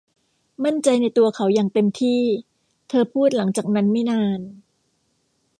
[0.63, 2.21] มั่นใจในตัวเขาอย่างเต็มที่
[2.89, 4.39] เธอพูดหลังจากนั้นไม่นาน.